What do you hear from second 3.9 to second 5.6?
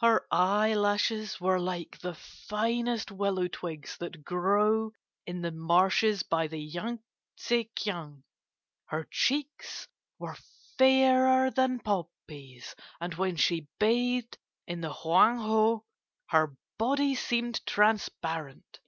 that grow in the